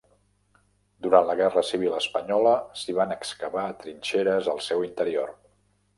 [1.07, 5.37] Durant la Guerra Civil espanyola s'hi van excavar trinxeres al seu interior.